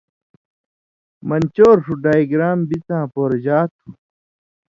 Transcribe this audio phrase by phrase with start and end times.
[1.27, 3.89] من چور ݜُو ڈائیگرام بِڅاں پورژا تُھو۔